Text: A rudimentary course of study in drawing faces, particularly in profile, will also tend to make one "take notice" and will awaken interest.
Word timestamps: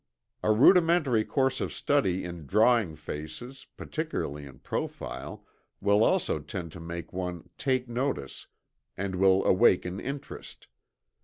A 0.41 0.51
rudimentary 0.51 1.23
course 1.23 1.61
of 1.61 1.71
study 1.71 2.23
in 2.23 2.47
drawing 2.47 2.95
faces, 2.95 3.67
particularly 3.77 4.47
in 4.47 4.57
profile, 4.57 5.45
will 5.79 6.03
also 6.03 6.39
tend 6.39 6.71
to 6.71 6.79
make 6.79 7.13
one 7.13 7.51
"take 7.59 7.87
notice" 7.87 8.47
and 8.97 9.13
will 9.13 9.45
awaken 9.45 9.99
interest. 9.99 10.65